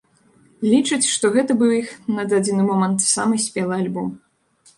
[0.71, 4.09] Лічаць, што гэта быў іх, на дадзены момант, самы спелы альбом.